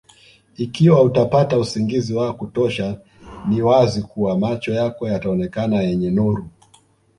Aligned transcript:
Ikiwa 0.57 1.01
utapata 1.03 1.57
usingizi 1.57 2.13
wa 2.13 2.33
kutosha 2.33 2.99
ni 3.49 3.61
wazi 3.61 4.01
kuwa 4.01 4.39
macho 4.39 4.73
yako 4.73 5.07
yataonekana 5.07 5.81
yenye 5.81 6.11
nuru 6.11 6.49